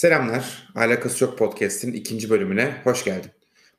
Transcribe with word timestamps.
Selamlar, 0.00 0.68
Alakası 0.74 1.24
Yok 1.24 1.38
Podcast'in 1.38 1.92
ikinci 1.92 2.30
bölümüne 2.30 2.74
hoş 2.84 3.04
geldin. 3.04 3.30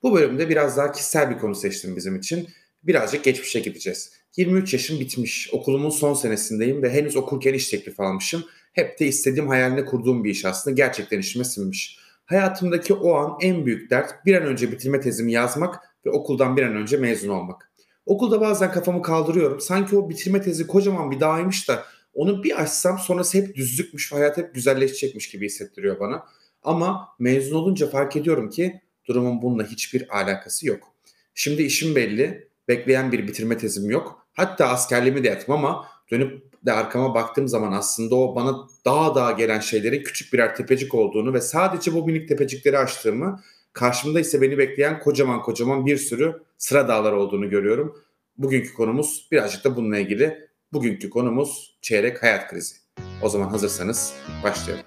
Bu 0.03 0.13
bölümde 0.13 0.49
biraz 0.49 0.77
daha 0.77 0.91
kişisel 0.91 1.29
bir 1.29 1.37
konu 1.37 1.55
seçtim 1.55 1.95
bizim 1.95 2.15
için. 2.15 2.49
Birazcık 2.83 3.23
geçmişe 3.23 3.59
gideceğiz. 3.59 4.13
23 4.37 4.73
yaşım 4.73 4.99
bitmiş, 4.99 5.49
okulumun 5.53 5.89
son 5.89 6.13
senesindeyim 6.13 6.83
ve 6.83 6.93
henüz 6.93 7.15
okurken 7.15 7.53
iş 7.53 7.69
teklifi 7.69 8.01
almışım. 8.01 8.43
Hep 8.73 8.99
de 8.99 9.07
istediğim 9.07 9.47
hayalini 9.47 9.85
kurduğum 9.85 10.23
bir 10.23 10.29
iş 10.29 10.45
aslında 10.45 10.75
gerçekten 10.75 11.19
işime 11.19 11.43
sinmiş. 11.43 11.99
Hayatımdaki 12.25 12.93
o 12.93 13.15
an 13.15 13.37
en 13.41 13.65
büyük 13.65 13.89
dert 13.89 14.25
bir 14.25 14.35
an 14.35 14.43
önce 14.43 14.71
bitirme 14.71 15.01
tezimi 15.01 15.31
yazmak 15.31 15.79
ve 16.05 16.09
okuldan 16.09 16.57
bir 16.57 16.63
an 16.63 16.75
önce 16.75 16.97
mezun 16.97 17.29
olmak. 17.29 17.71
Okulda 18.05 18.41
bazen 18.41 18.71
kafamı 18.71 19.01
kaldırıyorum. 19.01 19.61
Sanki 19.61 19.97
o 19.97 20.09
bitirme 20.09 20.41
tezi 20.41 20.67
kocaman 20.67 21.11
bir 21.11 21.19
dağymış 21.19 21.69
da 21.69 21.85
onu 22.13 22.43
bir 22.43 22.61
açsam 22.61 22.99
sonrası 22.99 23.37
hep 23.37 23.55
düzlükmüş 23.55 24.11
hayat 24.11 24.37
hep 24.37 24.53
güzelleşecekmiş 24.53 25.29
gibi 25.29 25.45
hissettiriyor 25.45 25.99
bana. 25.99 26.25
Ama 26.63 27.07
mezun 27.19 27.55
olunca 27.55 27.87
fark 27.87 28.15
ediyorum 28.15 28.49
ki 28.49 28.81
durumun 29.07 29.41
bununla 29.41 29.63
hiçbir 29.63 30.17
alakası 30.17 30.67
yok. 30.67 30.93
Şimdi 31.33 31.63
işim 31.63 31.95
belli, 31.95 32.47
bekleyen 32.67 33.11
bir 33.11 33.27
bitirme 33.27 33.57
tezim 33.57 33.89
yok. 33.89 34.27
Hatta 34.33 34.67
askerliğimi 34.67 35.23
de 35.23 35.27
yaptım 35.27 35.53
ama 35.53 35.87
dönüp 36.11 36.51
de 36.65 36.71
arkama 36.71 37.13
baktığım 37.13 37.47
zaman 37.47 37.71
aslında 37.71 38.15
o 38.15 38.35
bana 38.35 38.67
daha 38.85 39.15
daha 39.15 39.31
gelen 39.31 39.59
şeylerin 39.59 40.03
küçük 40.03 40.33
birer 40.33 40.55
tepecik 40.55 40.95
olduğunu 40.95 41.33
ve 41.33 41.41
sadece 41.41 41.93
bu 41.93 42.05
minik 42.05 42.27
tepecikleri 42.27 42.77
açtığımı, 42.77 43.41
karşımda 43.73 44.19
ise 44.19 44.41
beni 44.41 44.57
bekleyen 44.57 44.99
kocaman 44.99 45.41
kocaman 45.41 45.85
bir 45.85 45.97
sürü 45.97 46.43
sıra 46.57 46.87
dağlar 46.87 47.11
olduğunu 47.11 47.49
görüyorum. 47.49 48.03
Bugünkü 48.37 48.73
konumuz 48.73 49.27
birazcık 49.31 49.63
da 49.63 49.75
bununla 49.75 49.97
ilgili. 49.97 50.50
Bugünkü 50.73 51.09
konumuz 51.09 51.77
çeyrek 51.81 52.23
hayat 52.23 52.49
krizi. 52.49 52.75
O 53.21 53.29
zaman 53.29 53.49
hazırsanız 53.49 54.13
başlayalım. 54.43 54.85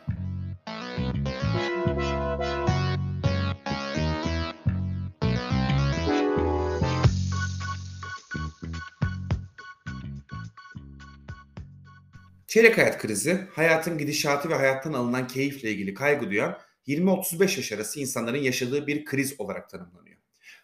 Çeyrek 12.47 12.79
hayat 12.79 12.99
krizi, 12.99 13.49
hayatın 13.53 13.99
gidişatı 13.99 14.49
ve 14.49 14.55
hayattan 14.55 14.93
alınan 14.93 15.27
keyifle 15.27 15.71
ilgili 15.71 15.95
kaygı 15.95 16.31
duyan 16.31 16.59
20-35 16.87 17.43
yaş 17.43 17.73
arası 17.73 18.01
insanların 18.01 18.43
yaşadığı 18.43 18.87
bir 18.87 19.05
kriz 19.05 19.41
olarak 19.41 19.71
tanımlanıyor. 19.71 20.17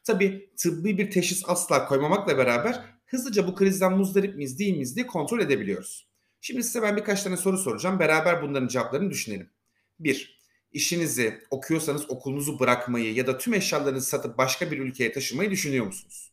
Tabi 0.04 0.50
tıbbi 0.56 0.98
bir 0.98 1.10
teşhis 1.10 1.42
asla 1.46 1.86
koymamakla 1.86 2.38
beraber 2.38 2.99
hızlıca 3.10 3.46
bu 3.46 3.54
krizden 3.54 3.92
muzdarip 3.92 4.36
miyiz 4.36 4.58
değil 4.58 4.72
miyiz 4.72 4.96
diye 4.96 5.06
kontrol 5.06 5.40
edebiliyoruz. 5.40 6.08
Şimdi 6.40 6.62
size 6.62 6.82
ben 6.82 6.96
birkaç 6.96 7.22
tane 7.22 7.36
soru 7.36 7.58
soracağım. 7.58 7.98
Beraber 7.98 8.42
bunların 8.42 8.68
cevaplarını 8.68 9.10
düşünelim. 9.10 9.50
1. 9.98 10.40
İşinizi, 10.72 11.42
okuyorsanız 11.50 12.10
okulunuzu 12.10 12.60
bırakmayı 12.60 13.14
ya 13.14 13.26
da 13.26 13.38
tüm 13.38 13.54
eşyalarınızı 13.54 14.08
satıp 14.08 14.38
başka 14.38 14.70
bir 14.70 14.78
ülkeye 14.78 15.12
taşımayı 15.12 15.50
düşünüyor 15.50 15.86
musunuz? 15.86 16.32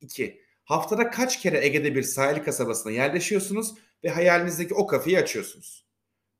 2. 0.00 0.42
Haftada 0.64 1.10
kaç 1.10 1.40
kere 1.40 1.64
Ege'de 1.66 1.94
bir 1.94 2.02
sahil 2.02 2.44
kasabasına 2.44 2.92
yerleşiyorsunuz 2.92 3.74
ve 4.04 4.08
hayalinizdeki 4.08 4.74
o 4.74 4.86
kafeyi 4.86 5.18
açıyorsunuz? 5.18 5.86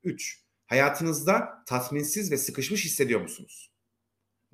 3. 0.05 0.45
Hayatınızda 0.67 1.65
tatminsiz 1.67 2.33
ve 2.33 2.37
sıkışmış 2.37 2.85
hissediyor 2.85 3.21
musunuz? 3.21 3.73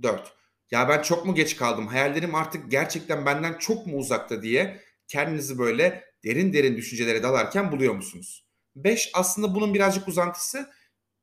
4. 0.03 0.33
Ya 0.71 0.89
ben 0.89 1.03
çok 1.03 1.27
mu 1.27 1.35
geç 1.35 1.57
kaldım? 1.57 1.87
Hayallerim 1.87 2.35
artık 2.35 2.71
gerçekten 2.71 3.27
benden 3.27 3.59
çok 3.59 3.87
mu 3.87 3.97
uzakta 3.97 4.43
diye 4.43 4.81
kendinizi 5.15 5.59
böyle 5.59 6.05
derin 6.25 6.53
derin 6.53 6.77
düşüncelere 6.77 7.23
dalarken 7.23 7.73
buluyor 7.73 7.95
musunuz? 7.95 8.45
5 8.77 9.11
aslında 9.15 9.55
bunun 9.55 9.75
birazcık 9.75 10.09
uzantısı. 10.09 10.71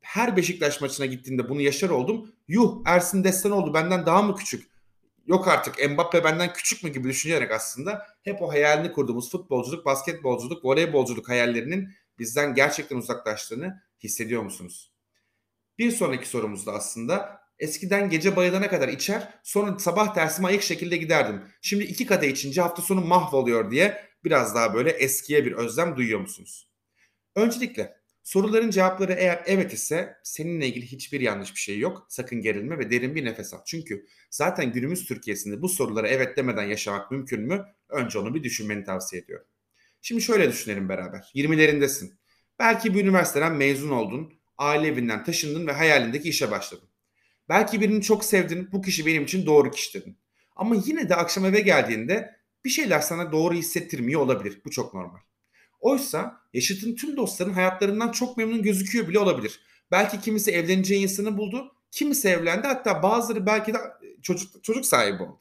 Her 0.02 0.38
Beşiktaş 0.38 0.82
maçına 0.82 1.06
gittiğinde 1.06 1.50
bunu 1.50 1.62
yaşar 1.62 1.90
oldum. 1.90 2.36
Yuh 2.48 2.82
Ersin 2.86 3.24
Destan 3.24 3.52
oldu 3.52 3.74
benden 3.74 4.06
daha 4.06 4.22
mı 4.22 4.36
küçük? 4.36 4.72
Yok 5.28 5.48
artık 5.48 5.92
Mbappe 5.92 6.24
benden 6.24 6.54
küçük 6.54 6.84
mü 6.84 6.90
gibi 6.90 7.10
düşünerek 7.10 7.52
aslında 7.52 8.08
hep 8.24 8.42
o 8.42 8.52
hayalini 8.52 8.92
kurduğumuz 8.92 9.32
futbolculuk, 9.32 9.86
basketbolculuk, 9.86 10.66
voleybolculuk 10.66 11.30
hayallerinin 11.30 11.90
bizden 12.20 12.56
gerçekten 12.56 12.98
uzaklaştığını 12.98 13.82
hissediyor 14.04 14.44
musunuz? 14.44 14.92
Bir 15.78 15.92
sonraki 15.92 16.30
sorumuz 16.30 16.66
da 16.66 16.74
aslında 16.74 17.41
eskiden 17.62 18.10
gece 18.10 18.36
bayılana 18.36 18.70
kadar 18.70 18.88
içer 18.88 19.34
sonra 19.44 19.80
sabah 19.80 20.16
dersime 20.16 20.48
ayık 20.48 20.64
şekilde 20.64 20.98
giderdim. 20.98 21.42
Şimdi 21.62 21.84
iki 21.84 22.06
kadeh 22.06 22.30
içince 22.30 22.62
hafta 22.62 22.82
sonu 22.82 23.02
mahvoluyor 23.02 23.72
diye 23.72 24.06
biraz 24.24 24.56
daha 24.56 24.74
böyle 24.74 24.90
eskiye 24.90 25.46
bir 25.46 25.52
özlem 25.52 25.96
duyuyor 25.96 26.20
musunuz? 26.20 26.72
Öncelikle 27.36 27.98
soruların 28.24 28.70
cevapları 28.70 29.14
eğer 29.14 29.44
evet 29.46 29.74
ise 29.74 30.18
seninle 30.24 30.68
ilgili 30.68 30.86
hiçbir 30.86 31.22
yanlış 31.22 31.56
bir 31.56 31.60
şey 31.60 31.80
yok. 31.80 32.06
Sakın 32.10 32.42
gerilme 32.42 32.80
ve 32.80 32.92
derin 32.92 33.16
bir 33.16 33.26
nefes 33.26 33.54
al. 33.54 33.60
Çünkü 33.66 34.06
zaten 34.32 34.72
günümüz 34.72 35.06
Türkiye'sinde 35.06 35.62
bu 35.62 35.70
sorulara 35.70 36.08
evet 36.08 36.38
demeden 36.38 36.64
yaşamak 36.64 37.12
mümkün 37.12 37.42
mü? 37.42 37.66
Önce 37.90 38.20
onu 38.20 38.36
bir 38.36 38.44
düşünmeni 38.44 38.84
tavsiye 38.84 39.22
ediyorum. 39.22 39.48
Şimdi 40.02 40.22
şöyle 40.22 40.50
düşünelim 40.50 40.90
beraber. 40.90 41.32
20'lerindesin. 41.36 42.12
Belki 42.60 42.94
bir 42.94 43.04
üniversiteden 43.04 43.56
mezun 43.56 43.90
oldun, 43.90 44.34
aile 44.58 44.88
evinden 44.88 45.24
taşındın 45.24 45.68
ve 45.68 45.72
hayalindeki 45.72 46.30
işe 46.30 46.52
başladın. 46.52 46.91
Belki 47.52 47.82
birini 47.82 48.02
çok 48.02 48.26
sevdin, 48.26 48.70
bu 48.72 48.82
kişi 48.82 49.06
benim 49.06 49.24
için 49.24 49.46
doğru 49.46 49.72
kişi 49.72 49.94
dedin. 49.94 50.18
Ama 50.56 50.76
yine 50.86 51.10
de 51.10 51.16
akşam 51.16 51.46
eve 51.46 51.60
geldiğinde 51.60 52.36
bir 52.66 52.70
şeyler 52.70 53.00
sana 53.00 53.32
doğru 53.32 53.54
hissettirmiyor 53.54 54.22
olabilir. 54.22 54.62
Bu 54.66 54.70
çok 54.72 54.94
normal. 54.94 55.20
Oysa 55.80 56.42
yaşıtın 56.54 56.96
tüm 56.96 57.18
dostların 57.18 57.54
hayatlarından 57.54 58.12
çok 58.12 58.38
memnun 58.38 58.62
gözüküyor 58.62 59.08
bile 59.08 59.20
olabilir. 59.20 59.60
Belki 59.92 60.22
kimisi 60.22 60.52
evleneceği 60.52 61.04
insanı 61.04 61.38
buldu, 61.38 61.76
kimisi 61.92 62.28
evlendi 62.28 62.68
hatta 62.68 63.04
bazıları 63.04 63.46
belki 63.46 63.74
de 63.74 63.78
çocuk 64.22 64.64
çocuk 64.64 64.86
sahibi 64.86 65.24
oldu. 65.24 65.40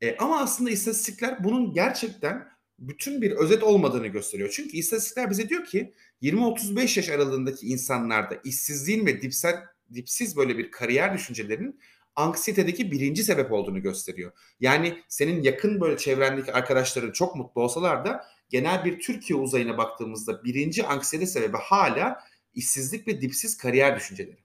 E, 0.00 0.16
ama 0.16 0.40
aslında 0.40 0.70
istatistikler 0.70 1.44
bunun 1.44 1.72
gerçekten 1.72 2.48
bütün 2.78 3.22
bir 3.22 3.30
özet 3.30 3.62
olmadığını 3.62 4.06
gösteriyor. 4.06 4.50
Çünkü 4.52 4.76
istatistikler 4.76 5.30
bize 5.30 5.48
diyor 5.48 5.64
ki 5.64 5.94
20-35 6.22 6.98
yaş 6.98 7.08
aralığındaki 7.08 7.66
insanlarda 7.66 8.40
işsizliğin 8.44 9.06
ve 9.06 9.22
dipsel, 9.22 9.64
dipsiz 9.94 10.36
böyle 10.36 10.58
bir 10.58 10.70
kariyer 10.70 11.14
düşüncelerinin 11.14 11.80
anksiyetedeki 12.16 12.92
birinci 12.92 13.24
sebep 13.24 13.52
olduğunu 13.52 13.82
gösteriyor. 13.82 14.32
Yani 14.60 15.02
senin 15.08 15.42
yakın 15.42 15.80
böyle 15.80 15.96
çevrendeki 15.96 16.52
arkadaşların 16.52 17.12
çok 17.12 17.36
mutlu 17.36 17.62
olsalar 17.62 18.04
da 18.04 18.24
genel 18.48 18.84
bir 18.84 19.00
Türkiye 19.00 19.38
uzayına 19.38 19.78
baktığımızda 19.78 20.44
birinci 20.44 20.86
anksiyete 20.86 21.26
sebebi 21.26 21.56
hala 21.56 22.20
işsizlik 22.54 23.08
ve 23.08 23.20
dipsiz 23.20 23.56
kariyer 23.56 23.96
düşünceleri. 23.96 24.38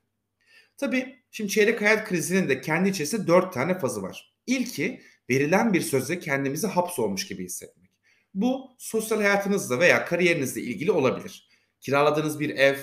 Tabii 0.78 1.16
şimdi 1.32 1.50
çeyrek 1.50 1.82
hayat 1.82 2.08
krizinin 2.08 2.50
de 2.50 2.62
kendi 2.62 2.90
içerisinde 2.90 3.28
dört 3.28 3.54
tane 3.54 3.80
fazı 3.80 4.02
var. 4.02 4.34
İlki 4.48 5.02
verilen 5.30 5.74
bir 5.74 5.82
sözle 5.82 6.20
kendimizi 6.20 6.68
hapsolmuş 6.68 7.28
gibi 7.28 7.44
hissetmek. 7.46 7.92
Bu 8.34 8.76
sosyal 8.78 9.18
hayatınızla 9.18 9.80
veya 9.80 10.06
kariyerinizle 10.06 10.62
ilgili 10.62 10.92
olabilir. 10.92 11.48
Kiraladığınız 11.82 12.40
bir 12.40 12.50
ev, 12.50 12.78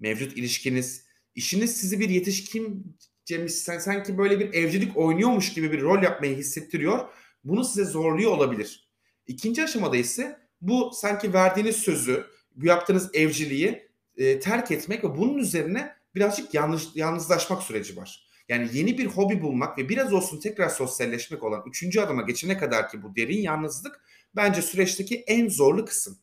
mevcut 0.00 0.36
ilişkiniz, 0.36 1.09
işiniz 1.34 1.76
sizi 1.76 2.00
bir 2.00 2.08
yetişkin 2.08 2.96
sen 3.48 3.78
sanki 3.78 4.18
böyle 4.18 4.40
bir 4.40 4.54
evcilik 4.54 4.96
oynuyormuş 4.96 5.52
gibi 5.52 5.72
bir 5.72 5.80
rol 5.80 6.02
yapmayı 6.02 6.36
hissettiriyor. 6.36 7.08
Bunu 7.44 7.64
size 7.64 7.84
zorluyor 7.84 8.32
olabilir. 8.32 8.90
İkinci 9.26 9.64
aşamada 9.64 9.96
ise 9.96 10.40
bu 10.60 10.90
sanki 10.94 11.32
verdiğiniz 11.34 11.76
sözü, 11.76 12.26
bu 12.56 12.66
yaptığınız 12.66 13.10
evciliği 13.14 13.90
e, 14.16 14.40
terk 14.40 14.70
etmek 14.70 15.04
ve 15.04 15.18
bunun 15.18 15.38
üzerine 15.38 15.96
birazcık 16.14 16.54
yanlış, 16.54 16.88
yalnızlaşmak 16.94 17.62
süreci 17.62 17.96
var. 17.96 18.26
Yani 18.48 18.68
yeni 18.72 18.98
bir 18.98 19.06
hobi 19.06 19.42
bulmak 19.42 19.78
ve 19.78 19.88
biraz 19.88 20.12
olsun 20.12 20.40
tekrar 20.40 20.68
sosyalleşmek 20.68 21.42
olan 21.42 21.64
üçüncü 21.68 22.00
adıma 22.00 22.22
geçene 22.22 22.58
kadar 22.58 22.88
ki 22.88 23.02
bu 23.02 23.16
derin 23.16 23.42
yalnızlık 23.42 24.00
bence 24.36 24.62
süreçteki 24.62 25.24
en 25.26 25.48
zorlu 25.48 25.84
kısım. 25.84 26.18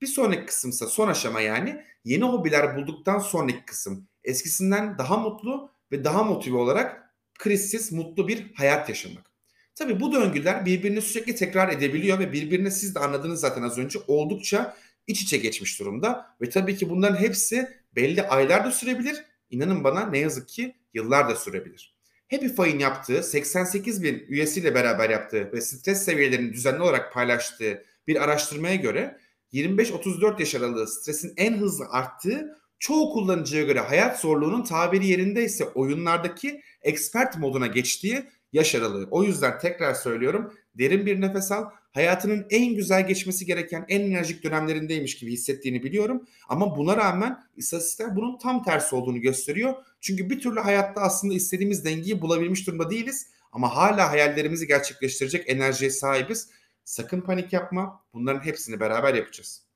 Bir 0.00 0.06
sonraki 0.06 0.46
kısımsa 0.46 0.86
son 0.86 1.08
aşama 1.08 1.40
yani 1.40 1.84
yeni 2.04 2.24
hobiler 2.24 2.76
bulduktan 2.76 3.18
sonraki 3.18 3.64
kısım. 3.64 4.08
Eskisinden 4.24 4.98
daha 4.98 5.16
mutlu 5.16 5.70
ve 5.92 6.04
daha 6.04 6.22
motive 6.22 6.56
olarak 6.56 7.14
krizsiz, 7.38 7.92
mutlu 7.92 8.28
bir 8.28 8.54
hayat 8.54 8.88
yaşamak. 8.88 9.30
Tabii 9.74 10.00
bu 10.00 10.12
döngüler 10.12 10.66
birbirini 10.66 11.02
sürekli 11.02 11.34
tekrar 11.34 11.68
edebiliyor 11.68 12.18
ve 12.18 12.32
birbirine 12.32 12.70
siz 12.70 12.94
de 12.94 12.98
anladınız 12.98 13.40
zaten 13.40 13.62
az 13.62 13.78
önce 13.78 13.98
oldukça 14.06 14.76
iç 15.06 15.22
içe 15.22 15.36
geçmiş 15.36 15.80
durumda. 15.80 16.36
Ve 16.40 16.50
tabii 16.50 16.76
ki 16.76 16.90
bunların 16.90 17.16
hepsi 17.16 17.68
belli 17.96 18.22
aylar 18.22 18.64
da 18.64 18.72
sürebilir. 18.72 19.24
İnanın 19.50 19.84
bana 19.84 20.06
ne 20.06 20.18
yazık 20.18 20.48
ki 20.48 20.76
yıllar 20.94 21.28
da 21.28 21.36
sürebilir. 21.36 21.94
Happify'in 22.30 22.78
yaptığı 22.78 23.22
88 23.22 24.02
bin 24.02 24.24
üyesiyle 24.28 24.74
beraber 24.74 25.10
yaptığı 25.10 25.52
ve 25.52 25.60
stres 25.60 26.04
seviyelerini 26.04 26.52
düzenli 26.52 26.82
olarak 26.82 27.12
paylaştığı 27.12 27.84
bir 28.06 28.22
araştırmaya 28.22 28.74
göre 28.74 29.18
25-34 29.52 30.40
yaş 30.40 30.54
aralığı 30.54 30.88
stresin 30.88 31.32
en 31.36 31.58
hızlı 31.58 31.84
arttığı 31.90 32.59
çoğu 32.80 33.12
kullanıcıya 33.12 33.64
göre 33.64 33.80
hayat 33.80 34.20
zorluğunun 34.20 34.64
tabiri 34.64 35.06
yerinde 35.06 35.44
ise 35.44 35.64
oyunlardaki 35.64 36.60
expert 36.82 37.38
moduna 37.38 37.66
geçtiği 37.66 38.24
yaş 38.52 38.74
aralığı. 38.74 39.08
O 39.10 39.24
yüzden 39.24 39.58
tekrar 39.58 39.94
söylüyorum 39.94 40.54
derin 40.74 41.06
bir 41.06 41.20
nefes 41.20 41.52
al. 41.52 41.64
hayatının 41.92 42.46
en 42.50 42.74
güzel 42.74 43.06
geçmesi 43.08 43.46
gereken 43.46 43.84
en 43.88 44.00
enerjik 44.00 44.44
dönemlerindeymiş 44.44 45.18
gibi 45.18 45.32
hissettiğini 45.32 45.82
biliyorum. 45.82 46.26
Ama 46.48 46.76
buna 46.76 46.96
rağmen 46.96 47.38
istatistikler 47.56 48.16
bunun 48.16 48.38
tam 48.38 48.62
tersi 48.62 48.96
olduğunu 48.96 49.20
gösteriyor. 49.20 49.74
Çünkü 50.00 50.30
bir 50.30 50.40
türlü 50.40 50.60
hayatta 50.60 51.00
aslında 51.00 51.34
istediğimiz 51.34 51.84
dengeyi 51.84 52.22
bulabilmiş 52.22 52.66
durumda 52.66 52.90
değiliz. 52.90 53.26
Ama 53.52 53.76
hala 53.76 54.10
hayallerimizi 54.10 54.66
gerçekleştirecek 54.66 55.50
enerjiye 55.50 55.90
sahibiz. 55.90 56.50
Sakın 56.84 57.20
panik 57.20 57.52
yapma. 57.52 58.04
Bunların 58.14 58.44
hepsini 58.44 58.80
beraber 58.80 59.14
yapacağız. 59.14 59.69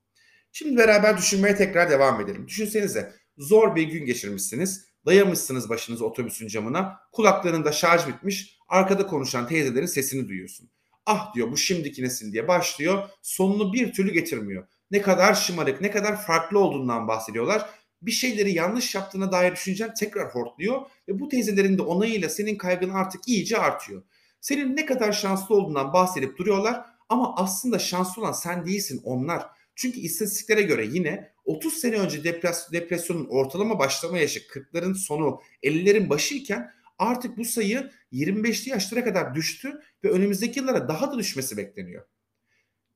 Şimdi 0.57 0.77
beraber 0.77 1.19
düşünmeye 1.19 1.57
tekrar 1.57 1.91
devam 1.91 2.21
edelim. 2.21 2.49
Düşünsenize 2.49 3.13
zor 3.39 3.77
bir 3.77 3.83
gün 3.83 4.07
geçirmişsiniz. 4.07 4.87
Dayamışsınız 5.07 5.69
başınızı 5.69 6.07
otobüsün 6.07 6.49
camına. 6.49 7.01
Kulaklarında 7.13 7.73
şarj 7.73 8.07
bitmiş. 8.07 8.59
Arkada 8.69 9.07
konuşan 9.07 9.49
teyzelerin 9.49 9.87
sesini 9.87 10.29
duyuyorsun. 10.29 10.71
Ah 11.07 11.35
diyor 11.35 11.51
bu 11.53 11.57
şimdiki 11.57 12.03
nesil 12.03 12.33
diye 12.33 12.49
başlıyor. 12.49 13.09
Sonunu 13.23 13.73
bir 13.73 13.93
türlü 13.93 14.13
getirmiyor. 14.13 14.67
Ne 14.91 15.03
kadar 15.03 15.35
şımarık, 15.35 15.81
ne 15.81 15.91
kadar 15.91 16.23
farklı 16.23 16.59
olduğundan 16.59 17.09
bahsediyorlar. 17.09 17.71
Bir 18.03 18.13
şeyleri 18.13 18.53
yanlış 18.53 18.95
yaptığına 18.95 19.33
dair 19.33 19.53
düşüncen 19.53 19.95
tekrar 19.95 20.35
hortluyor. 20.35 20.83
Ve 21.09 21.21
bu 21.21 21.29
teyzelerin 21.29 21.79
de 21.79 21.83
onayıyla 21.83 22.29
senin 22.29 22.57
kaygın 22.57 22.91
artık 22.91 23.29
iyice 23.29 23.59
artıyor. 23.59 24.03
Senin 24.41 24.77
ne 24.77 24.87
kadar 24.87 25.13
şanslı 25.13 25.55
olduğundan 25.55 25.93
bahsedip 25.93 26.39
duruyorlar. 26.39 26.87
Ama 27.09 27.37
aslında 27.37 27.79
şanslı 27.79 28.23
olan 28.23 28.33
sen 28.33 28.67
değilsin 28.67 29.01
onlar. 29.05 29.47
Çünkü 29.75 30.01
istatistiklere 30.01 30.63
göre 30.63 30.87
yine 30.87 31.33
30 31.45 31.75
sene 31.75 31.97
önce 31.97 32.25
depres 32.25 32.73
depresyonun 32.73 33.27
ortalama 33.31 33.79
başlama 33.79 34.19
yaşı 34.19 34.41
40'ların 34.41 34.95
sonu 34.95 35.41
50'lerin 35.63 36.11
başı 36.11 36.35
iken 36.35 36.71
artık 36.99 37.39
bu 37.39 37.45
sayı 37.45 37.91
25'li 38.13 38.71
yaşlara 38.71 39.05
kadar 39.05 39.35
düştü 39.35 39.81
ve 40.05 40.11
önümüzdeki 40.11 40.61
yıllara 40.61 40.89
daha 40.89 41.13
da 41.13 41.19
düşmesi 41.19 41.57
bekleniyor. 41.57 42.05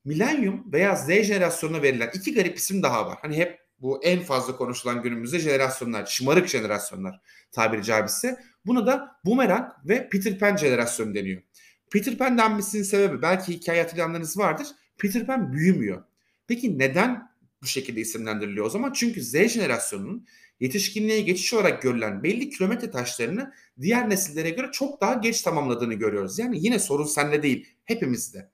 Milenyum 0.05 0.73
veya 0.73 0.97
Z 0.97 1.09
jenerasyonuna 1.09 1.83
verilen 1.83 2.11
iki 2.15 2.35
garip 2.35 2.59
isim 2.59 2.83
daha 2.83 3.07
var. 3.07 3.19
Hani 3.23 3.37
hep 3.37 3.61
bu 3.81 4.05
en 4.05 4.21
fazla 4.21 4.57
konuşulan 4.57 5.03
günümüzde 5.03 5.39
jenerasyonlar, 5.39 6.07
şımarık 6.07 6.49
jenerasyonlar 6.49 7.21
tabiri 7.53 7.83
caizse. 7.85 8.41
Buna 8.67 8.87
da 8.87 9.21
Boomerang 9.25 9.73
ve 9.85 10.09
Peter 10.09 10.39
Pan 10.39 10.57
jenerasyonu 10.57 11.15
deniyor. 11.15 11.43
Peter 11.93 12.19
Pan 12.19 12.39
denmesinin 12.39 12.83
sebebi 12.83 13.23
belki 13.23 13.53
hikaye 13.53 13.83
hatırlayanlarınız 13.83 14.39
vardır. 14.39 14.67
Peter 14.99 15.27
Pan 15.27 15.53
büyümüyor. 15.53 16.05
Peki 16.49 16.79
neden 16.79 17.31
bu 17.63 17.67
şekilde 17.67 18.01
isimlendiriliyor 18.01 18.67
o 18.67 18.71
zaman? 18.71 18.93
Çünkü 18.93 19.23
Z 19.23 19.33
jenerasyonunun 19.33 20.27
yetişkinliğe 20.61 21.21
geçiş 21.21 21.55
olarak 21.55 21.83
görülen 21.83 22.23
belli 22.23 22.51
kilometre 22.51 22.91
taşlarını 22.91 23.53
diğer 23.81 24.11
nesillere 24.11 24.51
göre 24.51 24.69
çok 24.73 25.01
daha 25.01 25.15
geç 25.15 25.43
tamamladığını 25.43 25.95
görüyoruz. 25.95 26.39
Yani 26.39 26.59
yine 26.65 26.79
sorun 26.79 27.05
sende 27.05 27.43
değil, 27.43 27.69
hepimizde. 27.85 28.51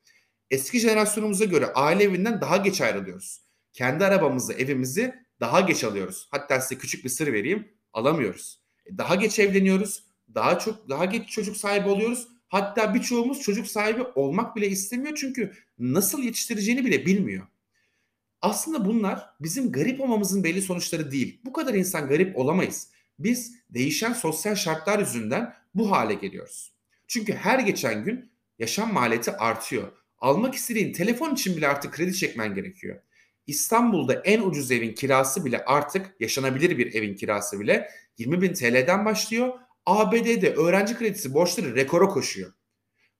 Eski 0.51 0.79
jenerasyonumuza 0.79 1.45
göre 1.45 1.67
aile 1.67 2.05
evinden 2.05 2.41
daha 2.41 2.57
geç 2.57 2.81
ayrılıyoruz. 2.81 3.43
Kendi 3.73 4.05
arabamızı, 4.05 4.53
evimizi 4.53 5.15
daha 5.41 5.61
geç 5.61 5.85
alıyoruz. 5.85 6.29
Hatta 6.31 6.61
size 6.61 6.81
küçük 6.81 7.05
bir 7.05 7.09
sır 7.09 7.33
vereyim, 7.33 7.69
alamıyoruz. 7.93 8.61
E, 8.87 8.99
daha 8.99 9.15
geç 9.15 9.39
evleniyoruz, 9.39 10.05
daha 10.35 10.59
çok 10.59 10.89
daha 10.89 11.05
geç 11.05 11.29
çocuk 11.29 11.57
sahibi 11.57 11.89
oluyoruz. 11.89 12.29
Hatta 12.49 12.95
birçoğumuz 12.95 13.41
çocuk 13.41 13.67
sahibi 13.67 14.03
olmak 14.03 14.57
bile 14.57 14.69
istemiyor 14.69 15.17
çünkü 15.17 15.53
nasıl 15.79 16.23
yetiştireceğini 16.23 16.85
bile 16.85 17.07
bilmiyor. 17.07 17.47
Aslında 18.45 18.85
bunlar 18.85 19.31
bizim 19.41 19.73
garip 19.73 20.01
olmamızın 20.01 20.45
belli 20.45 20.63
sonuçları 20.63 21.11
değil. 21.11 21.41
Bu 21.45 21.53
kadar 21.53 21.75
insan 21.75 22.09
garip 22.09 22.39
olamayız. 22.39 22.91
Biz 23.19 23.55
değişen 23.71 24.13
sosyal 24.13 24.55
şartlar 24.55 24.99
yüzünden 24.99 25.55
bu 25.75 25.91
hale 25.91 26.15
geliyoruz. 26.15 26.75
Çünkü 27.07 27.33
her 27.33 27.59
geçen 27.59 28.05
gün 28.05 28.33
yaşam 28.59 28.93
maliyeti 28.93 29.33
artıyor. 29.33 29.93
Almak 30.19 30.55
istediğin 30.55 30.93
telefon 30.93 31.35
için 31.35 31.57
bile 31.57 31.69
artık 31.69 31.93
kredi 31.93 32.15
çekmen 32.15 32.55
gerekiyor. 32.55 33.01
İstanbul'da 33.47 34.15
en 34.15 34.41
ucuz 34.43 34.71
evin 34.71 34.95
kirası 34.95 35.45
bile 35.45 35.65
artık 35.65 36.17
yaşanabilir 36.21 36.79
bir 36.79 36.95
evin 36.95 37.15
kirası 37.15 37.61
bile 37.61 37.91
20 38.19 38.43
bin 38.43 38.55
TL'den 38.55 39.05
başlıyor. 39.05 39.59
ABD'de 39.87 40.55
öğrenci 40.55 40.97
kredisi 40.97 41.35
borçları 41.35 41.75
rekora 41.75 42.09
koşuyor. 42.09 42.53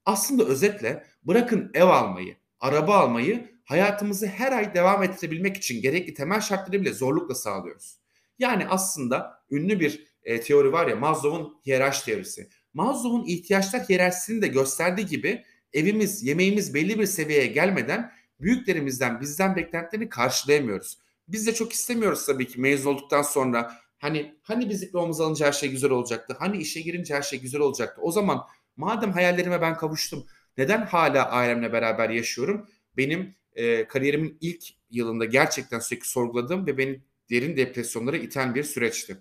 Aslında 0.05 0.45
özetle 0.45 1.05
bırakın 1.23 1.71
ev 1.75 1.87
almayı, 1.87 2.37
araba 2.61 2.97
almayı 2.97 3.54
hayatımızı 3.65 4.27
her 4.27 4.53
ay 4.53 4.75
devam 4.75 5.03
ettirebilmek 5.03 5.57
için 5.57 5.83
gerekli 5.83 6.15
temel 6.15 6.41
şartları 6.41 6.81
bile 6.81 6.93
zorlukla 6.93 7.35
sağlıyoruz. 7.35 7.99
Yani 8.39 8.67
aslında 8.69 9.45
ünlü 9.51 9.81
bir 9.81 10.15
e, 10.23 10.41
teori 10.41 10.73
var 10.73 10.87
ya 10.87 10.97
Maslow'un 10.97 11.61
hiyerarşi 11.67 12.05
teorisi. 12.05 12.49
Maslow'un 12.75 13.25
ihtiyaçlar 13.27 13.83
hiyerarşisini 13.83 14.43
de 14.43 14.49
gösterdiği 14.49 15.07
gibi 15.07 15.45
evimiz, 15.73 16.23
yemeğimiz 16.23 16.75
belli 16.75 16.99
bir 16.99 17.07
seviyeye 17.07 17.47
gelmeden 17.47 18.13
büyüklerimizden, 18.41 19.21
bizden 19.21 19.57
beklentilerini 19.57 20.09
karşılayamıyoruz. 20.09 20.99
Biz 21.29 21.47
de 21.47 21.55
çok 21.55 21.73
istemiyoruz 21.73 22.27
tabii 22.27 22.47
ki 22.47 22.61
mezun 22.61 22.91
olduktan 22.91 23.23
sonra 23.23 23.73
hani 23.99 24.35
hani 24.43 24.71
biz 24.71 24.83
diplomamızı 24.83 25.25
alınca 25.25 25.47
her 25.47 25.53
şey 25.53 25.71
güzel 25.71 25.91
olacaktı. 25.91 26.37
Hani 26.39 26.57
işe 26.57 26.81
girince 26.81 27.15
her 27.15 27.23
şey 27.23 27.41
güzel 27.41 27.61
olacaktı. 27.61 28.01
O 28.03 28.13
zaman 28.13 28.41
madem 28.77 29.13
hayallerime 29.13 29.61
ben 29.61 29.77
kavuştum 29.77 30.27
neden 30.59 30.87
hala 30.87 31.31
ailemle 31.31 31.73
beraber 31.73 32.11
yaşıyorum? 32.11 32.69
Benim 32.97 33.35
e, 33.55 33.89
kariyerimin 33.89 34.39
ilk 34.41 34.65
yılında 34.91 35.25
gerçekten 35.25 35.79
sürekli 35.79 36.09
sorguladığım 36.09 36.67
ve 36.67 36.79
beni 36.79 37.01
derin 37.31 37.57
depresyonlara 37.57 38.17
iten 38.17 38.55
bir 38.55 38.65
süreçti. 38.65 39.17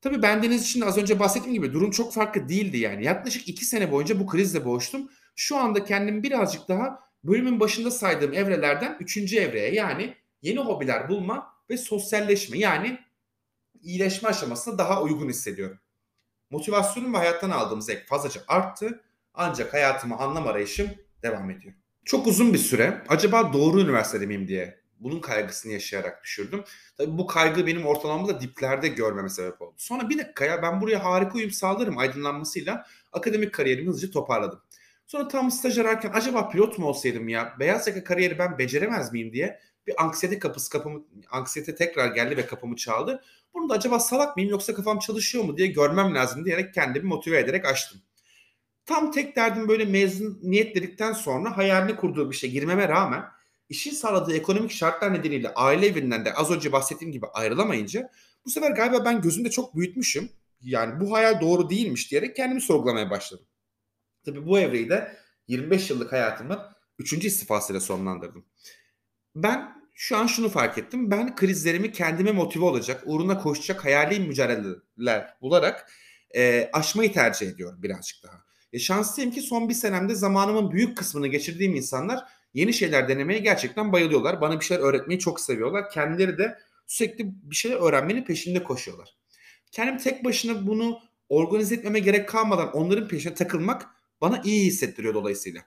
Tabii 0.00 0.22
bendeniz 0.22 0.62
için 0.62 0.80
az 0.80 0.98
önce 0.98 1.18
bahsettiğim 1.18 1.54
gibi 1.54 1.72
durum 1.72 1.90
çok 1.90 2.14
farklı 2.14 2.48
değildi 2.48 2.78
yani. 2.78 3.04
Yaklaşık 3.04 3.48
iki 3.48 3.64
sene 3.64 3.92
boyunca 3.92 4.20
bu 4.20 4.26
krizle 4.26 4.64
boğuştum. 4.64 5.10
Şu 5.36 5.56
anda 5.56 5.84
kendimi 5.84 6.22
birazcık 6.22 6.68
daha 6.68 7.00
bölümün 7.24 7.60
başında 7.60 7.90
saydığım 7.90 8.32
evrelerden 8.32 8.96
üçüncü 9.00 9.36
evreye 9.36 9.74
yani 9.74 10.14
yeni 10.42 10.58
hobiler 10.58 11.08
bulma 11.08 11.54
ve 11.70 11.76
sosyalleşme 11.76 12.58
yani 12.58 12.98
iyileşme 13.82 14.28
aşamasına 14.28 14.78
daha 14.78 15.02
uygun 15.02 15.28
hissediyorum. 15.28 15.78
Motivasyonum 16.50 17.14
ve 17.14 17.18
hayattan 17.18 17.50
aldığım 17.50 17.82
zevk 17.82 18.06
fazlaca 18.06 18.40
arttı 18.48 19.02
ancak 19.34 19.74
hayatımı 19.74 20.18
anlam 20.18 20.46
arayışım 20.46 20.90
devam 21.22 21.50
ediyor. 21.50 21.74
Çok 22.04 22.26
uzun 22.26 22.52
bir 22.52 22.58
süre 22.58 23.02
acaba 23.08 23.52
doğru 23.52 23.80
üniversitede 23.80 24.26
miyim 24.26 24.48
diye 24.48 24.82
bunun 25.00 25.20
kaygısını 25.20 25.72
yaşayarak 25.72 26.24
düşürdüm. 26.24 26.64
Tabii 26.96 27.18
bu 27.18 27.26
kaygı 27.26 27.66
benim 27.66 27.86
ortalamamda 27.86 28.40
diplerde 28.40 28.88
görmeme 28.88 29.28
sebep 29.28 29.62
oldu. 29.62 29.74
Sonra 29.76 30.08
bir 30.08 30.18
dakika 30.18 30.44
ya 30.44 30.62
ben 30.62 30.80
buraya 30.80 31.04
harika 31.04 31.34
uyum 31.34 31.50
sağlarım 31.50 31.98
aydınlanmasıyla 31.98 32.86
akademik 33.12 33.54
kariyerimi 33.54 33.88
hızlıca 33.88 34.10
toparladım. 34.10 34.62
Sonra 35.06 35.28
tam 35.28 35.50
staj 35.50 35.78
ararken 35.78 36.10
acaba 36.14 36.48
pilot 36.48 36.78
mu 36.78 36.86
olsaydım 36.86 37.28
ya 37.28 37.56
beyaz 37.60 37.86
yaka 37.86 38.04
kariyeri 38.04 38.38
ben 38.38 38.58
beceremez 38.58 39.12
miyim 39.12 39.32
diye 39.32 39.60
bir 39.86 40.04
anksiyete 40.04 40.38
kapısı 40.38 40.70
kapımı 40.70 41.04
anksiyete 41.30 41.74
tekrar 41.74 42.06
geldi 42.06 42.36
ve 42.36 42.46
kapımı 42.46 42.76
çaldı. 42.76 43.22
Bunu 43.54 43.68
da 43.68 43.74
acaba 43.74 44.00
salak 44.00 44.36
mıyım 44.36 44.50
yoksa 44.50 44.74
kafam 44.74 44.98
çalışıyor 44.98 45.44
mu 45.44 45.56
diye 45.56 45.68
görmem 45.68 46.14
lazım 46.14 46.44
diyerek 46.44 46.74
kendimi 46.74 47.04
motive 47.04 47.38
ederek 47.38 47.66
açtım. 47.66 48.00
Tam 48.86 49.10
tek 49.10 49.36
derdim 49.36 49.68
böyle 49.68 49.84
mezuniyet 49.84 50.76
dedikten 50.76 51.12
sonra 51.12 51.56
hayalini 51.56 51.96
kurduğu 51.96 52.30
bir 52.30 52.36
şey 52.36 52.50
girmeme 52.50 52.88
rağmen 52.88 53.24
işin 53.68 53.90
sağladığı 53.90 54.36
ekonomik 54.36 54.70
şartlar 54.70 55.14
nedeniyle 55.14 55.54
aile 55.54 55.86
evinden 55.86 56.24
de 56.24 56.34
az 56.34 56.50
önce 56.50 56.72
bahsettiğim 56.72 57.12
gibi 57.12 57.26
ayrılamayınca 57.26 58.10
bu 58.44 58.50
sefer 58.50 58.70
galiba 58.70 59.04
ben 59.04 59.20
gözümde 59.20 59.50
çok 59.50 59.76
büyütmüşüm. 59.76 60.30
Yani 60.60 61.00
bu 61.00 61.12
hayal 61.12 61.40
doğru 61.40 61.70
değilmiş 61.70 62.10
diyerek 62.10 62.36
kendimi 62.36 62.60
sorgulamaya 62.60 63.10
başladım. 63.10 63.46
Tabii 64.24 64.46
bu 64.46 64.58
evreyi 64.58 64.90
de 64.90 65.16
25 65.48 65.90
yıllık 65.90 66.12
hayatımın 66.12 66.58
3. 66.98 67.12
istifasıyla 67.12 67.80
sonlandırdım. 67.80 68.44
Ben 69.34 69.82
şu 69.94 70.16
an 70.16 70.26
şunu 70.26 70.48
fark 70.48 70.78
ettim. 70.78 71.10
Ben 71.10 71.36
krizlerimi 71.36 71.92
kendime 71.92 72.32
motive 72.32 72.64
olacak, 72.64 73.02
uğruna 73.06 73.38
koşacak 73.38 73.84
hayali 73.84 74.20
mücadeleler 74.20 75.36
bularak 75.40 75.90
e, 76.36 76.70
aşmayı 76.72 77.12
tercih 77.12 77.48
ediyorum 77.48 77.82
birazcık 77.82 78.22
daha. 78.22 78.44
E, 78.72 78.78
şanslıyım 78.78 79.30
ki 79.30 79.42
son 79.42 79.68
bir 79.68 79.74
senemde 79.74 80.14
zamanımın 80.14 80.70
büyük 80.70 80.98
kısmını 80.98 81.28
geçirdiğim 81.28 81.74
insanlar 81.74 82.24
yeni 82.54 82.72
şeyler 82.74 83.08
denemeye 83.08 83.38
gerçekten 83.38 83.92
bayılıyorlar. 83.92 84.40
Bana 84.40 84.60
bir 84.60 84.64
şeyler 84.64 84.82
öğretmeyi 84.82 85.20
çok 85.20 85.40
seviyorlar. 85.40 85.90
Kendileri 85.90 86.38
de 86.38 86.58
sürekli 86.86 87.50
bir 87.50 87.56
şeyler 87.56 87.76
öğrenmenin 87.76 88.24
peşinde 88.24 88.62
koşuyorlar. 88.62 89.16
Kendim 89.72 89.98
tek 89.98 90.24
başına 90.24 90.66
bunu 90.66 90.98
organize 91.28 91.74
etmeme 91.74 91.98
gerek 91.98 92.28
kalmadan 92.28 92.72
onların 92.72 93.08
peşine 93.08 93.34
takılmak 93.34 93.86
bana 94.20 94.42
iyi 94.44 94.66
hissettiriyor 94.66 95.14
dolayısıyla. 95.14 95.62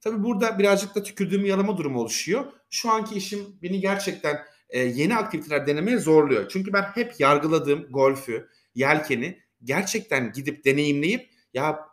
Tabii 0.00 0.24
burada 0.24 0.58
birazcık 0.58 0.94
da 0.94 1.02
tükürdüğüm 1.02 1.44
yalama 1.44 1.78
durumu 1.78 2.00
oluşuyor. 2.00 2.52
Şu 2.70 2.90
anki 2.90 3.14
işim 3.14 3.40
beni 3.62 3.80
gerçekten 3.80 4.38
e, 4.70 4.78
yeni 4.78 5.16
aktiviteler 5.16 5.66
denemeye 5.66 5.98
zorluyor. 5.98 6.48
Çünkü 6.48 6.72
ben 6.72 6.82
hep 6.82 7.20
yargıladığım 7.20 7.86
golfü, 7.90 8.48
yelkeni 8.74 9.38
gerçekten 9.64 10.32
gidip 10.32 10.64
deneyimleyip 10.64 11.30
ya 11.54 11.89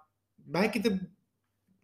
belki 0.48 0.84
de 0.84 1.00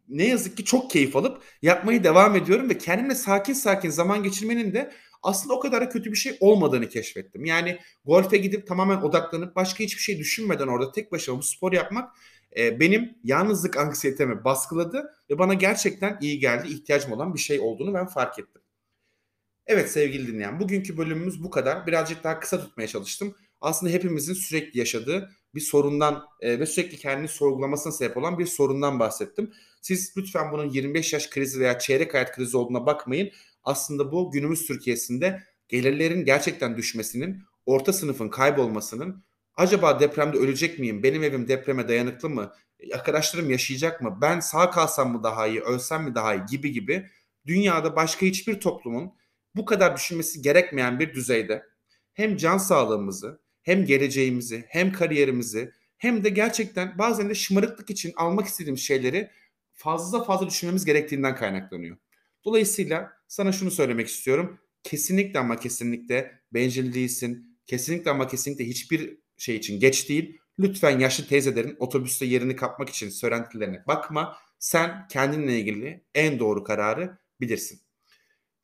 ne 0.08 0.28
yazık 0.28 0.58
ki 0.58 0.66
çok 0.66 0.92
keyif 0.92 1.16
alıp 1.16 1.44
yapmayı 1.62 2.04
devam 2.04 2.36
ediyorum 2.36 2.70
ve 2.70 2.78
kendimle 2.78 3.16
sakin 3.16 3.54
sakin 3.54 3.90
zaman 3.90 4.24
geçirmenin 4.24 4.74
de 4.74 4.92
aslında 5.24 5.54
o 5.54 5.60
kadar 5.60 5.82
da 5.82 5.90
kötü 5.90 6.12
bir 6.12 6.18
şey 6.18 6.38
olmadığını 6.40 6.90
keşfettim. 6.90 7.46
Yani 7.46 7.80
golfe 8.06 8.38
gidip 8.38 8.68
tamamen 8.68 8.98
odaklanıp 8.98 9.56
başka 9.56 9.84
hiçbir 9.84 10.02
şey 10.02 10.18
düşünmeden 10.18 10.68
orada 10.68 10.92
tek 10.92 11.12
başına 11.12 11.38
bu 11.38 11.44
spor 11.44 11.74
yapmak 11.74 12.16
e, 12.58 12.80
benim 12.80 13.18
yalnızlık 13.24 13.78
anksiyetemi 13.78 14.44
baskıladı 14.44 15.14
ve 15.30 15.40
bana 15.40 15.54
gerçekten 15.54 16.18
iyi 16.22 16.40
geldi, 16.40 16.68
ihtiyacım 16.68 17.12
olan 17.12 17.34
bir 17.34 17.40
şey 17.40 17.60
olduğunu 17.60 17.94
ben 17.94 18.08
fark 18.08 18.40
ettim. 18.40 18.62
Evet 19.68 19.92
sevgili 19.92 20.28
dinleyen, 20.28 20.60
bugünkü 20.60 20.98
bölümümüz 20.98 21.44
bu 21.44 21.50
kadar. 21.50 21.88
Birazcık 21.88 22.24
daha 22.24 22.40
kısa 22.40 22.60
tutmaya 22.62 22.88
çalıştım. 22.88 23.36
Aslında 23.62 23.94
hepimizin 23.94 24.34
sürekli 24.34 24.80
yaşadığı 24.80 25.30
bir 25.56 25.62
sorundan 25.62 26.26
e, 26.42 26.60
ve 26.60 26.66
sürekli 26.66 26.98
kendini 26.98 27.28
sorgulamasına 27.28 27.94
sebep 27.94 28.18
olan 28.18 28.40
bir 28.40 28.46
sorundan 28.46 29.00
bahsettim. 29.00 29.54
Siz 29.82 30.14
lütfen 30.18 30.52
bunun 30.52 30.70
25 30.70 31.14
yaş 31.14 31.30
krizi 31.30 31.60
veya 31.60 31.80
çeyrek 31.80 32.14
hayat 32.14 32.36
krizi 32.36 32.58
olduğuna 32.58 32.86
bakmayın. 32.86 33.32
Aslında 33.64 34.12
bu 34.12 34.32
günümüz 34.32 34.68
Türkiye'sinde 34.68 35.44
gelirlerin 35.68 36.26
gerçekten 36.26 36.78
düşmesinin, 36.78 37.44
orta 37.66 37.94
sınıfın 37.94 38.30
kaybolmasının, 38.30 39.24
acaba 39.56 40.00
depremde 40.00 40.38
ölecek 40.38 40.80
miyim, 40.80 41.04
benim 41.04 41.24
evim 41.24 41.48
depreme 41.48 41.88
dayanıklı 41.88 42.30
mı, 42.30 42.54
arkadaşlarım 42.94 43.50
yaşayacak 43.50 44.02
mı, 44.02 44.18
ben 44.22 44.40
sağ 44.40 44.72
kalsam 44.72 45.12
mı 45.12 45.24
daha 45.24 45.48
iyi, 45.48 45.62
ölsem 45.62 46.04
mi 46.04 46.16
daha 46.16 46.36
iyi 46.36 46.46
gibi 46.46 46.72
gibi 46.72 47.10
dünyada 47.46 47.96
başka 47.96 48.26
hiçbir 48.26 48.60
toplumun 48.60 49.14
bu 49.56 49.66
kadar 49.66 49.96
düşünmesi 49.96 50.42
gerekmeyen 50.42 51.00
bir 51.00 51.14
düzeyde 51.14 51.64
hem 52.14 52.38
can 52.38 52.58
sağlığımızı, 52.58 53.43
hem 53.64 53.86
geleceğimizi, 53.86 54.66
hem 54.68 54.92
kariyerimizi, 54.92 55.72
hem 55.98 56.24
de 56.24 56.30
gerçekten 56.30 56.98
bazen 56.98 57.30
de 57.30 57.36
şımarıklık 57.36 57.90
için 57.90 58.14
almak 58.16 58.48
istediğimiz 58.48 58.82
şeyleri 58.82 59.30
fazla 59.74 60.24
fazla 60.24 60.48
düşünmemiz 60.48 60.86
gerektiğinden 60.86 61.36
kaynaklanıyor. 61.36 61.98
Dolayısıyla 62.46 63.14
sana 63.28 63.52
şunu 63.52 63.72
söylemek 63.72 64.08
istiyorum. 64.08 64.60
Kesinlikle 64.84 65.40
ama 65.40 65.60
kesinlikle 65.60 66.42
bencil 66.54 66.94
değilsin. 66.94 67.58
Kesinlikle 67.66 68.12
ama 68.12 68.28
kesinlikle 68.28 68.66
hiçbir 68.66 69.18
şey 69.38 69.56
için 69.56 69.80
geç 69.80 70.10
değil. 70.10 70.38
Lütfen 70.60 71.00
yaşlı 71.00 71.28
teyzelerin 71.28 71.76
otobüste 71.80 72.26
yerini 72.26 72.56
kapmak 72.56 72.90
için 72.90 73.10
söylentilerine 73.10 73.84
bakma. 73.88 74.38
Sen 74.60 75.08
kendinle 75.08 75.60
ilgili 75.60 76.04
en 76.16 76.40
doğru 76.40 76.64
kararı 76.64 77.18
bilirsin. 77.42 77.82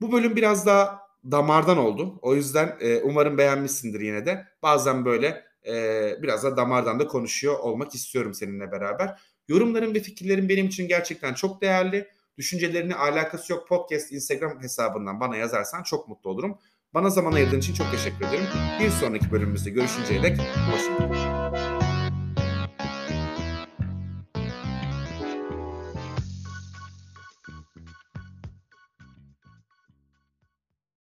Bu 0.02 0.12
bölüm 0.12 0.36
biraz 0.36 0.66
daha 0.66 1.09
damardan 1.24 1.78
oldu. 1.78 2.20
O 2.22 2.36
yüzden 2.36 2.78
e, 2.80 3.02
umarım 3.02 3.38
beğenmişsindir 3.38 4.00
yine 4.00 4.26
de. 4.26 4.48
Bazen 4.64 5.06
böyle 5.06 5.44
e, 5.68 5.74
biraz 6.22 6.44
da 6.44 6.58
damardan 6.58 7.00
da 7.00 7.08
konuşuyor 7.08 7.60
olmak 7.60 7.96
istiyorum 7.96 8.34
seninle 8.34 8.72
beraber. 8.72 9.20
Yorumların 9.48 9.94
ve 9.94 10.00
fikirlerin 10.00 10.50
benim 10.50 10.68
için 10.68 10.88
gerçekten 10.88 11.34
çok 11.34 11.62
değerli. 11.62 12.08
Düşüncelerini 12.38 12.96
alakası 12.96 13.54
yok 13.54 13.68
podcast 13.68 14.12
Instagram 14.12 14.64
hesabından 14.64 15.20
bana 15.20 15.38
yazarsan 15.38 15.84
çok 15.84 16.08
mutlu 16.08 16.30
olurum. 16.30 16.58
Bana 16.94 17.10
zaman 17.10 17.32
ayırdığın 17.32 17.60
için 17.60 17.74
çok 17.74 17.92
teşekkür 17.92 18.26
ederim. 18.26 18.46
Bir 18.80 18.90
sonraki 18.90 19.32
bölümümüzde 19.32 19.70
görüşünceye 19.70 20.24
dek 20.24 20.38
hoşçakalın. 20.72 21.59